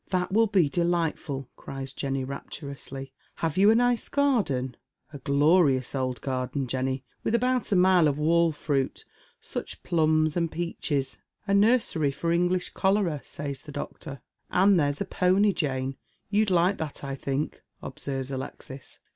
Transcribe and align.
"That 0.09 0.31
will 0.31 0.47
be 0.47 0.67
delightful 0.67 1.41
1" 1.41 1.47
cries 1.57 1.93
Jenny, 1.93 2.23
rapturously;" 2.23 3.13
HavA 3.41 3.57
you 3.59 3.69
a 3.69 3.75
nice 3.75 4.09
garden?" 4.09 4.75
"A 5.13 5.19
glorious 5.19 5.93
old 5.93 6.21
garden, 6.21 6.65
Jenny, 6.65 7.03
with 7.23 7.35
about 7.35 7.71
a 7.71 7.75
mile 7.75 8.07
of 8.07 8.17
wall 8.17 8.51
fri^it. 8.51 9.03
Such 9.41 9.83
plums 9.83 10.35
and 10.35 10.51
peaches!"" 10.51 11.19
A 11.47 11.53
nursery 11.53 12.09
for 12.09 12.31
English 12.31 12.71
cholera," 12.71 13.21
says 13.23 13.61
the 13.61 13.71
doctor." 13.71 14.21
And 14.49 14.79
there's 14.79 15.01
a 15.01 15.05
pony, 15.05 15.53
Jane,— 15.53 15.97
^you'd 16.33 16.49
like 16.49 16.79
that, 16.79 17.03
I 17.03 17.13
think," 17.13 17.61
obsei 17.83 18.23
vea 18.25 18.33
Alexis. 18.35 18.97